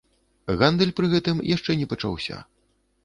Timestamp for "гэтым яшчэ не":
1.13-1.87